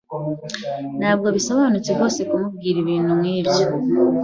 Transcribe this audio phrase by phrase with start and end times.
[0.99, 3.65] Ntabwo bisobanutse rwose kumubwira ibintu nkibyo.